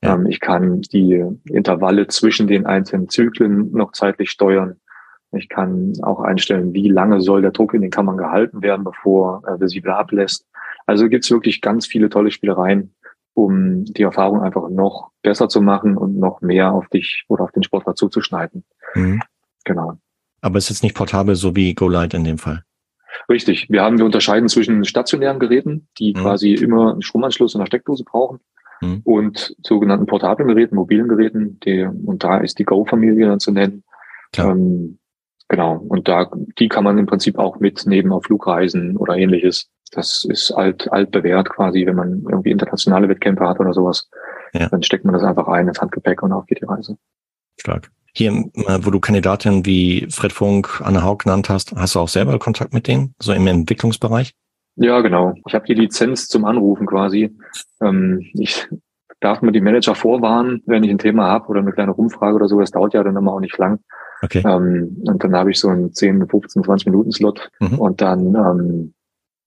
[0.04, 0.14] Ja.
[0.14, 4.80] Ähm, ich kann die Intervalle zwischen den einzelnen Zyklen noch zeitlich steuern.
[5.32, 9.42] Ich kann auch einstellen, wie lange soll der Druck in den Kammern gehalten werden, bevor
[9.46, 10.46] er visibel ablässt.
[10.86, 12.96] Also gibt es wirklich ganz viele tolle Spielereien,
[13.34, 17.52] um die Erfahrung einfach noch besser zu machen und noch mehr auf dich oder auf
[17.52, 18.64] den Sportler zuzuschneiden.
[18.96, 19.22] Mhm.
[19.66, 19.98] Genau.
[20.42, 22.64] Aber es ist nicht portabel, so wie GoLight in dem Fall.
[23.30, 23.68] Richtig.
[23.70, 26.20] Wir haben, wir unterscheiden zwischen stationären Geräten, die mhm.
[26.20, 28.40] quasi immer einen Stromanschluss und eine Steckdose brauchen,
[28.82, 29.02] mhm.
[29.04, 33.84] und sogenannten portablen Geräten, mobilen Geräten, die, und da ist die Go-Familie dann zu nennen.
[34.38, 35.00] Ähm,
[35.48, 35.78] genau.
[35.78, 39.70] Und da, die kann man im Prinzip auch mitnehmen auf Flugreisen oder ähnliches.
[39.92, 44.10] Das ist alt, alt bewährt quasi, wenn man irgendwie internationale Wettkämpfe hat oder sowas.
[44.54, 44.68] Ja.
[44.70, 46.98] Dann steckt man das einfach ein ins Handgepäck und auf geht die Reise.
[47.60, 47.90] Stark.
[48.18, 52.08] Hier, äh, wo du Kandidatinnen wie Fred Funk, Anne Haug genannt hast, hast du auch
[52.08, 54.34] selber Kontakt mit denen, so im Entwicklungsbereich?
[54.76, 55.36] Ja, genau.
[55.48, 57.38] Ich habe die Lizenz zum Anrufen quasi.
[57.80, 58.68] Ähm, ich
[59.20, 62.48] darf mir die Manager vorwarnen, wenn ich ein Thema habe oder eine kleine Rumfrage oder
[62.48, 62.60] so.
[62.60, 63.82] Das dauert ja dann immer auch nicht lang.
[64.24, 64.42] Okay.
[64.44, 67.78] Ähm, und dann habe ich so einen 10, 15, 20 Minuten Slot mhm.
[67.78, 68.94] und dann ähm,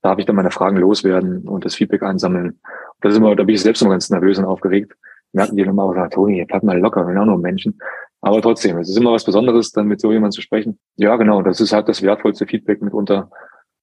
[0.01, 2.61] darf ich dann meine Fragen loswerden und das Feedback einsammeln.
[3.01, 4.93] Das ist immer, da bin ich selbst immer ganz nervös und aufgeregt.
[5.33, 7.77] Merken die dann mal, sagt, Toni, bleib mal locker, wir sind auch nur Menschen.
[8.23, 10.79] Aber trotzdem, es ist immer was Besonderes, dann mit so jemandem zu sprechen.
[10.97, 13.31] Ja, genau, das ist halt das wertvollste Feedback mitunter,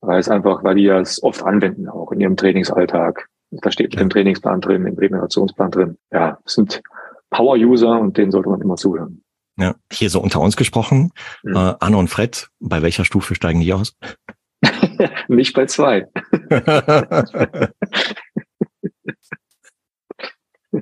[0.01, 3.27] weil es einfach, weil die ja es oft anwenden, auch in ihrem Trainingsalltag.
[3.49, 4.01] Da steht ja.
[4.01, 5.97] im Trainingsplan drin, im Regenerationsplan drin.
[6.11, 6.83] Ja, es sind
[7.31, 9.23] Power-User und denen sollte man immer zuhören.
[9.57, 11.11] Ja, hier so unter uns gesprochen.
[11.43, 11.55] Mhm.
[11.55, 13.95] Äh, Anne und Fred, bei welcher Stufe steigen die aus?
[15.27, 16.07] Nicht bei zwei.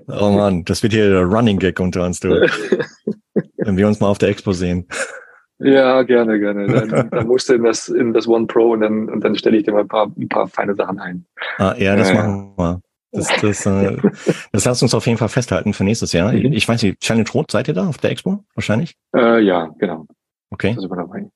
[0.08, 2.46] oh man, das wird hier der Running Gag unter uns, du.
[3.66, 4.88] Wenn wir uns mal auf der Expo sehen.
[5.60, 6.68] Ja, gerne, gerne.
[6.68, 9.58] Dann, dann musst du in das, in das One Pro und dann, und dann stelle
[9.58, 11.26] ich dir mal ein paar, ein paar feine Sachen ein.
[11.58, 12.82] Ah, ja, das äh, machen wir.
[13.12, 13.98] Das, das, äh,
[14.52, 16.34] das lasst uns auf jeden Fall festhalten für nächstes Jahr.
[16.34, 16.52] Mhm.
[16.52, 18.44] Ich weiß nicht, Challenge Rot, seid ihr da auf der Expo?
[18.56, 18.96] Wahrscheinlich?
[19.16, 20.06] Äh, ja, genau.
[20.52, 20.74] Okay.
[20.76, 21.30] Da sind wir dabei.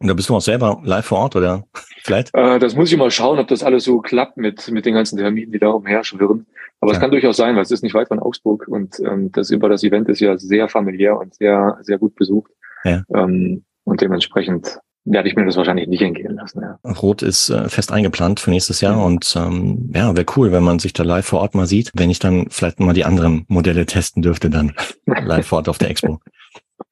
[0.00, 1.64] Und da bist du auch selber live vor Ort oder
[2.02, 2.34] vielleicht?
[2.34, 5.18] Äh, das muss ich mal schauen, ob das alles so klappt mit, mit den ganzen
[5.18, 6.46] Terminen, die da umherschwirren.
[6.80, 7.00] Aber es ja.
[7.02, 9.82] kann durchaus sein, weil es ist nicht weit von Augsburg und ähm, das über das
[9.82, 12.50] Event ist ja sehr familiär und sehr, sehr gut besucht.
[12.84, 13.02] Ja.
[13.14, 16.62] Ähm, und dementsprechend werde ich mir das wahrscheinlich nicht entgehen lassen.
[16.62, 16.90] Ja.
[16.90, 19.02] Rot ist äh, fest eingeplant für nächstes Jahr mhm.
[19.02, 21.90] und ähm, ja, wäre cool, wenn man sich da live vor Ort mal sieht.
[21.94, 24.72] Wenn ich dann vielleicht mal die anderen Modelle testen dürfte, dann
[25.06, 26.20] live vor Ort auf der Expo.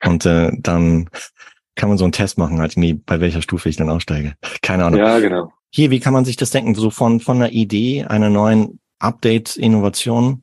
[0.05, 1.09] Und äh, dann
[1.79, 4.35] kann man so einen Test machen, halt irgendwie, bei welcher Stufe ich dann aussteige.
[4.63, 5.01] Keine Ahnung.
[5.01, 5.53] Ja, genau.
[5.71, 6.75] Hier, wie kann man sich das denken?
[6.75, 10.43] So von, von einer Idee, einer neuen Update, Innovation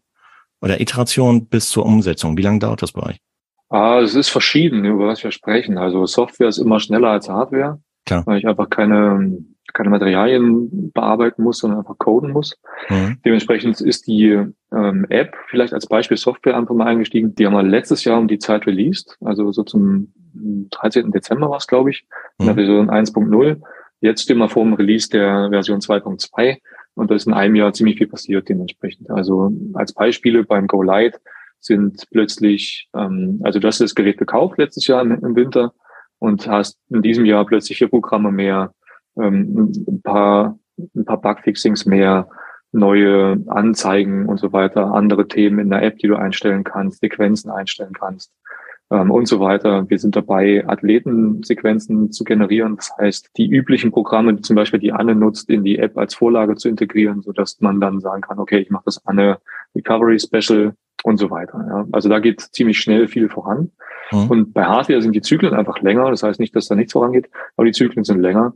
[0.62, 2.38] oder Iteration bis zur Umsetzung.
[2.38, 3.17] Wie lange dauert das bei euch?
[3.69, 5.78] Ah, es ist verschieden, über was wir sprechen.
[5.78, 8.26] Also Software ist immer schneller als Hardware, Klar.
[8.26, 12.58] weil ich einfach keine, keine Materialien bearbeiten muss, sondern einfach coden muss.
[12.89, 13.17] Mhm.
[13.25, 14.39] Dementsprechend ist die
[14.71, 17.36] ähm, App vielleicht als Beispiel Software einfach mal eingestiegen.
[17.36, 20.13] Die haben wir letztes Jahr um die Zeit released, also so zum
[20.71, 21.12] 13.
[21.12, 22.06] Dezember war es, glaube ich,
[22.39, 22.60] in der mhm.
[22.60, 23.62] Version 1.0.
[24.01, 26.58] Jetzt stehen wir vor dem Release der Version 2.2
[26.95, 29.10] und da ist in einem Jahr ziemlich viel passiert dementsprechend.
[29.10, 31.19] Also als Beispiele beim Go Light
[31.60, 35.73] sind plötzlich, ähm, also du hast das Gerät gekauft letztes Jahr im, im Winter
[36.19, 38.73] und hast in diesem Jahr plötzlich vier Programme mehr,
[39.17, 42.28] ähm, ein paar, ein paar Bugfixings mehr,
[42.71, 47.49] neue Anzeigen und so weiter, andere Themen in der App, die du einstellen kannst, Sequenzen
[47.49, 48.32] einstellen kannst
[48.91, 49.89] ähm, und so weiter.
[49.89, 52.75] Wir sind dabei, Athletensequenzen zu generieren.
[52.75, 56.56] Das heißt, die üblichen Programme, zum Beispiel die Anne nutzt, in die App als Vorlage
[56.56, 59.39] zu integrieren, so dass man dann sagen kann, okay, ich mache das Anne
[59.75, 60.73] Recovery Special
[61.04, 61.65] und so weiter.
[61.67, 61.88] Ja.
[61.91, 63.71] Also da geht ziemlich schnell viel voran.
[64.12, 64.28] Mhm.
[64.30, 66.10] Und bei Hardware sind die Zyklen einfach länger.
[66.10, 68.54] Das heißt nicht, dass da nichts vorangeht, aber die Zyklen sind länger.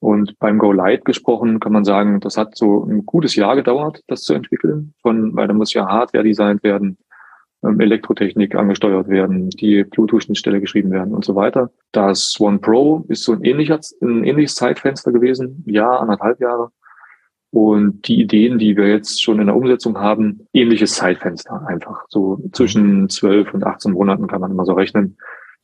[0.00, 4.02] Und beim Go Light gesprochen kann man sagen, das hat so ein gutes Jahr gedauert,
[4.06, 6.96] das zu entwickeln, von, weil da muss ja Hardware designt werden,
[7.62, 11.70] ähm, Elektrotechnik angesteuert werden, die Bluetooth-Schnittstelle geschrieben werden und so weiter.
[11.92, 16.70] Das One Pro ist so ein, ähnlicher, ein ähnliches Zeitfenster gewesen, Jahr, anderthalb Jahre.
[17.52, 22.04] Und die Ideen, die wir jetzt schon in der Umsetzung haben, ähnliches Zeitfenster einfach.
[22.08, 25.18] So zwischen zwölf und 18 Monaten kann man immer so rechnen,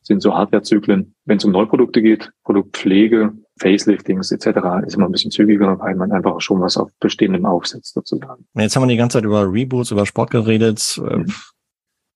[0.07, 1.13] sind so Hardwarezyklen.
[1.25, 6.11] Wenn es um Neuprodukte geht, Produktpflege, Faceliftings etc., ist immer ein bisschen zügiger, weil man
[6.11, 8.45] einfach schon was auf Bestehendem aufsetzt sozusagen.
[8.55, 10.99] Jetzt haben wir die ganze Zeit über Reboots, über Sport geredet.
[11.01, 11.27] Mhm.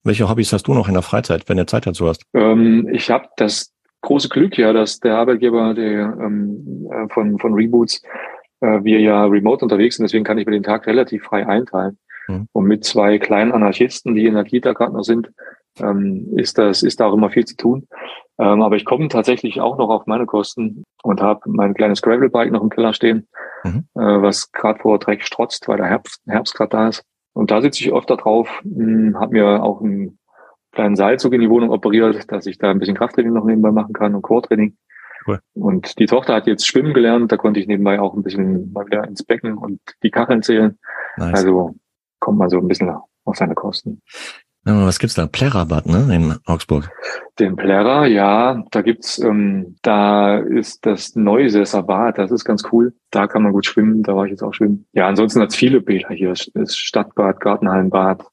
[0.03, 2.23] Welche Hobbys hast du noch in der Freizeit, wenn du Zeit dazu hast?
[2.33, 7.53] Ähm, ich habe das große Glück ja, dass der Arbeitgeber der, ähm, äh, von, von
[7.53, 8.01] Reboots
[8.61, 11.99] äh, wir ja remote unterwegs sind, deswegen kann ich mir den Tag relativ frei einteilen.
[12.27, 12.47] Mhm.
[12.51, 15.31] Und mit zwei kleinen Anarchisten, die in der Kita gerade noch sind,
[15.79, 17.87] ähm, ist das ist da auch immer viel zu tun.
[18.39, 22.51] Ähm, aber ich komme tatsächlich auch noch auf meine Kosten und habe mein kleines Gravelbike
[22.51, 23.27] noch im Keller stehen,
[23.63, 23.85] mhm.
[23.95, 27.03] äh, was gerade vor Dreck strotzt, weil der Herbst, Herbst gerade da ist.
[27.33, 30.17] Und da sitze ich öfter drauf, hm, habe mir auch einen
[30.71, 33.93] kleinen Seilzug in die Wohnung operiert, dass ich da ein bisschen Krafttraining noch nebenbei machen
[33.93, 34.75] kann und Core-Training.
[35.27, 35.39] Cool.
[35.53, 38.85] Und die Tochter hat jetzt schwimmen gelernt, da konnte ich nebenbei auch ein bisschen mal
[38.87, 40.79] wieder ins Becken und die Kacheln zählen.
[41.17, 41.33] Nice.
[41.35, 41.75] Also
[42.19, 44.01] kommt man so ein bisschen auf seine Kosten.
[44.63, 45.25] Was gibt's da?
[45.25, 46.15] Plärrerbad, ne?
[46.15, 46.91] In Augsburg.
[47.39, 52.93] Den Plärrer, ja, da gibt's, ähm, da ist das Neusesser Bad, das ist ganz cool.
[53.09, 54.85] Da kann man gut schwimmen, da war ich jetzt auch schwimmen.
[54.93, 56.33] Ja, ansonsten hat's viele Bäder hier.
[56.53, 58.23] Das Stadtbad, Gartenhallenbad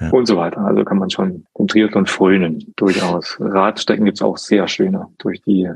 [0.00, 0.10] ja.
[0.10, 0.58] und so weiter.
[0.62, 3.36] Also kann man schon den Triathlon frönen, durchaus.
[3.38, 5.70] Radstecken gibt's auch sehr schöne durch die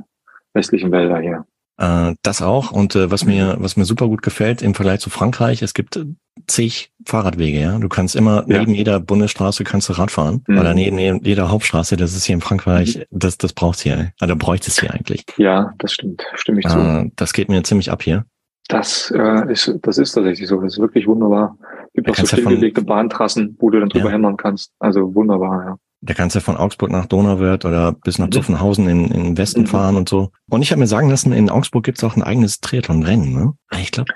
[0.52, 1.46] westlichen Wälder hier.
[1.80, 2.72] Äh, das auch.
[2.72, 5.98] Und äh, was mir, was mir super gut gefällt im Vergleich zu Frankreich, es gibt
[6.46, 7.78] zig Fahrradwege, ja.
[7.78, 8.58] Du kannst immer ja.
[8.58, 10.44] neben jeder Bundesstraße kannst du Rad fahren.
[10.46, 10.58] Mhm.
[10.58, 11.96] Oder neben, jeder Hauptstraße.
[11.96, 13.04] Das ist hier in Frankreich, mhm.
[13.10, 14.12] das, das braucht's hier.
[14.20, 15.24] Also bräuchte es hier eigentlich.
[15.38, 16.22] Ja, das stimmt.
[16.34, 16.78] Stimme ich zu.
[16.78, 18.26] Äh, das geht mir ziemlich ab hier.
[18.68, 20.60] Das äh, ist, das ist tatsächlich so.
[20.60, 21.56] Das ist wirklich wunderbar.
[21.86, 24.12] Es gibt auch so stillgelegte Bahntrassen, wo du dann drüber ja.
[24.12, 24.72] hämmern kannst.
[24.78, 25.76] Also wunderbar, ja.
[26.02, 28.30] Der kannst ja von Augsburg nach Donauwörth oder bis nach.
[28.30, 29.66] Zuffenhausen in, in Westen mhm.
[29.66, 30.30] fahren und so.
[30.48, 33.52] Und ich habe mir sagen lassen, in Augsburg gibt's auch ein eigenes Triathlon-Rennen, ne?
[33.78, 34.12] Ich glaube.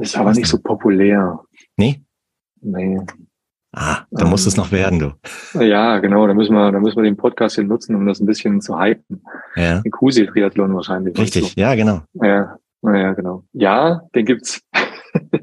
[0.00, 1.40] Ist aber nicht so populär.
[1.76, 2.02] Nee?
[2.60, 2.98] Nee.
[3.72, 5.60] Ah, da muss es noch werden, du.
[5.60, 6.26] Ja, genau.
[6.26, 8.78] Da müssen wir, da müssen wir den Podcast hier nutzen, um das ein bisschen zu
[8.78, 9.22] hypen.
[9.54, 9.80] Ja.
[9.80, 11.16] Den Kusi-Triathlon wahrscheinlich.
[11.16, 11.60] Richtig, so.
[11.60, 12.00] ja, genau.
[12.14, 13.44] Ja, ja, genau.
[13.52, 14.60] Ja, den gibt's.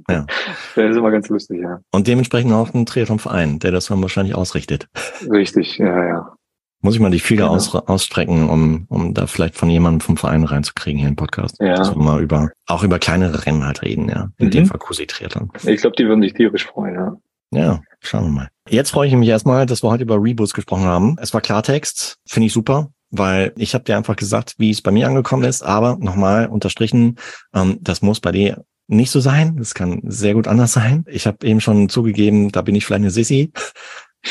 [0.10, 0.25] Ja.
[0.75, 1.80] Der ist immer ganz lustig, ja.
[1.91, 4.88] Und dementsprechend auch ein Triathlon-Verein, der das dann wahrscheinlich ausrichtet.
[5.30, 6.34] Richtig, ja, ja.
[6.82, 7.56] Muss ich mal die Fühler genau.
[7.56, 11.58] aus, ausstrecken, um, um da vielleicht von jemandem vom Verein reinzukriegen hier im Podcast.
[11.60, 11.75] Ja.
[11.75, 14.30] Dass wir mal über, auch über kleinere Rennen halt reden, ja.
[14.38, 14.51] In mhm.
[14.51, 15.51] dem Fall Kusi Triathlon.
[15.63, 17.17] Ich glaube, die würden sich tierisch freuen, ja.
[17.51, 18.47] Ja, schauen wir mal.
[18.69, 21.15] Jetzt freue ich mich erstmal, dass wir heute über Reboots gesprochen haben.
[21.19, 24.91] Es war Klartext, finde ich super weil ich habe dir einfach gesagt, wie es bei
[24.91, 27.17] mir angekommen ist, aber nochmal unterstrichen,
[27.53, 29.58] ähm, das muss bei dir nicht so sein.
[29.58, 31.06] Das kann sehr gut anders sein.
[31.08, 33.52] Ich habe eben schon zugegeben, da bin ich vielleicht eine Sissi.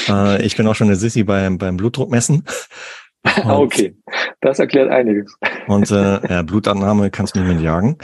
[0.08, 2.44] Äh, ich bin auch schon eine Sissi beim, beim Blutdruckmessen.
[3.44, 3.96] Und, okay,
[4.40, 5.36] das erklärt einiges.
[5.68, 7.96] Und äh, ja, Blutannahme kannst du nicht mehr jagen.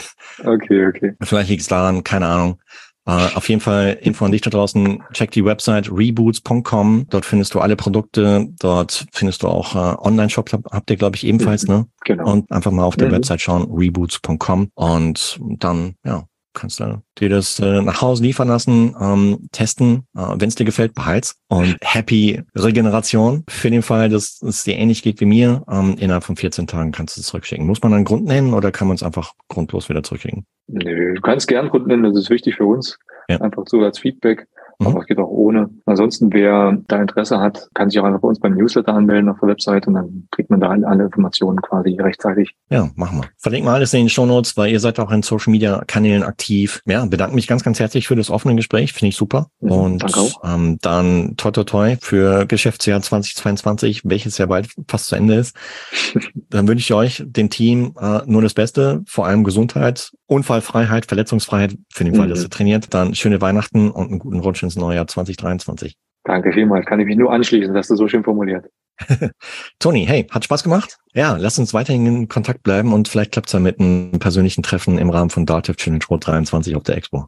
[0.42, 1.14] Okay, okay.
[1.22, 2.60] Vielleicht liegt es daran, keine Ahnung.
[3.04, 5.02] Uh, auf jeden Fall Info an dich da draußen.
[5.12, 7.06] Check die Website reboots.com.
[7.10, 8.46] Dort findest du alle Produkte.
[8.60, 11.74] Dort findest du auch uh, Online-Shop, habt ihr, glaube ich, ebenfalls, mhm.
[11.74, 11.86] ne?
[12.04, 12.30] Genau.
[12.30, 13.14] Und einfach mal auf der mhm.
[13.14, 14.70] Website schauen, reboots.com.
[14.74, 20.34] Und dann, ja, kannst du dir das äh, nach Hause liefern lassen, ähm, testen, äh,
[20.36, 21.36] wenn es dir gefällt, behalt's.
[21.48, 25.64] Und Happy Regeneration für den Fall, dass es dir ähnlich geht wie mir.
[25.70, 27.66] Ähm, innerhalb von 14 Tagen kannst du es zurückschicken.
[27.66, 30.46] Muss man einen Grund nennen oder kann man es einfach grundlos wieder zurückschicken?
[30.68, 32.98] Nö, du kannst gern Grund nennen, das ist wichtig für uns.
[33.28, 33.40] Ja.
[33.40, 34.46] Einfach so als Feedback.
[34.82, 34.88] Mhm.
[34.88, 35.70] Aber es geht auch ohne.
[35.86, 39.38] Ansonsten, wer da Interesse hat, kann sich auch einfach bei uns beim Newsletter anmelden auf
[39.40, 42.54] der Website und dann kriegt man da alle Informationen quasi rechtzeitig.
[42.70, 43.28] Ja, machen wir.
[43.38, 46.22] Verlinken wir alles in den Show Notes, weil ihr seid auch in Social Media Kanälen
[46.22, 46.80] aktiv.
[46.86, 48.92] Ja, bedanke mich ganz, ganz herzlich für das offene Gespräch.
[48.92, 49.48] Finde ich super.
[49.60, 50.04] Mhm, und
[50.44, 55.56] ähm, dann toi toi toi für Geschäftsjahr 2022, welches ja bald fast zu Ende ist.
[56.50, 61.76] dann wünsche ich euch, dem Team, äh, nur das Beste, vor allem Gesundheit, Unfallfreiheit, Verletzungsfreiheit,
[61.92, 62.30] für den Fall, mhm.
[62.30, 62.94] dass ihr trainiert.
[62.94, 65.96] Dann schöne Weihnachten und einen guten Rutsch ins neue Jahr 2023.
[66.24, 66.86] Danke vielmals.
[66.86, 68.66] Kann ich mich nur anschließen, dass du so schön formuliert.
[69.78, 70.98] Toni, hey, hat Spaß gemacht?
[71.14, 74.62] Ja, lass uns weiterhin in Kontakt bleiben und vielleicht klappt es ja mit einem persönlichen
[74.62, 77.26] Treffen im Rahmen von Dativ Challenge Road 23 auf der Expo.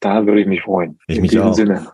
[0.00, 0.98] Da würde ich mich freuen.
[1.06, 1.54] Ich in mich diesem auch.
[1.54, 1.86] Sinne.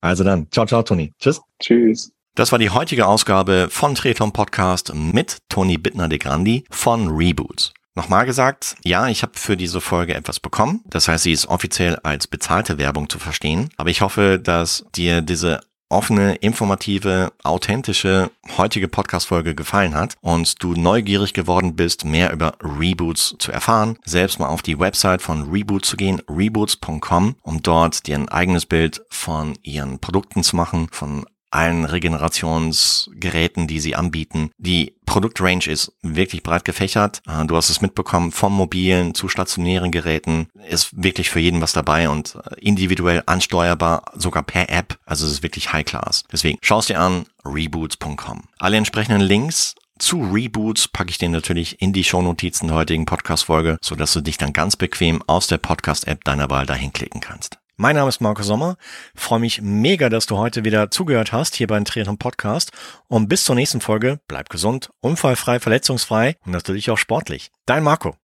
[0.00, 1.12] Also dann, ciao, ciao, Toni.
[1.18, 1.40] Tschüss.
[1.60, 2.12] Tschüss.
[2.34, 7.72] Das war die heutige Ausgabe von Treton Podcast mit Toni Bittner de Grandi von Reboots.
[7.98, 10.84] Nochmal gesagt, ja, ich habe für diese Folge etwas bekommen.
[10.86, 13.70] Das heißt, sie ist offiziell als bezahlte Werbung zu verstehen.
[13.76, 20.74] Aber ich hoffe, dass dir diese offene, informative, authentische heutige Podcast-Folge gefallen hat und du
[20.74, 25.84] neugierig geworden bist, mehr über Reboots zu erfahren, selbst mal auf die Website von Reboot
[25.84, 31.26] zu gehen, reboots.com, um dort dir ein eigenes Bild von ihren Produkten zu machen, von
[31.50, 34.50] allen Regenerationsgeräten, die sie anbieten.
[34.58, 37.22] Die Produktrange ist wirklich breit gefächert.
[37.26, 41.72] Äh, du hast es mitbekommen, vom mobilen zu stationären Geräten ist wirklich für jeden was
[41.72, 44.98] dabei und äh, individuell ansteuerbar, sogar per App.
[45.06, 46.24] Also es ist wirklich High Class.
[46.30, 48.44] Deswegen schaust dir an reboots.com.
[48.58, 53.78] Alle entsprechenden Links zu Reboots packe ich dir natürlich in die Shownotizen der heutigen Podcast-Folge,
[53.82, 57.58] sodass du dich dann ganz bequem aus der Podcast-App deiner Wahl dahin klicken kannst.
[57.80, 58.76] Mein Name ist Marco Sommer.
[59.14, 62.72] Freue mich mega, dass du heute wieder zugehört hast hier beim Triathlon Podcast.
[63.06, 67.52] Und bis zur nächsten Folge bleib gesund, unfallfrei, verletzungsfrei und natürlich auch sportlich.
[67.66, 68.16] Dein Marco.